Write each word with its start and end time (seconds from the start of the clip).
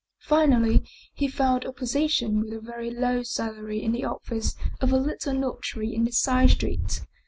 Finally, 0.23 0.83
he 1.13 1.27
found 1.27 1.63
a 1.63 1.71
position 1.71 2.39
with 2.41 2.51
a 2.51 2.59
very 2.59 2.89
low 2.89 3.21
salary 3.21 3.83
in 3.83 3.91
the 3.91 4.03
office 4.03 4.55
of 4.79 4.91
a 4.91 4.97
little 4.97 5.31
notary 5.35 5.93
in 5.93 6.07
a 6.07 6.11
side 6.11 6.49
street. 6.49 7.01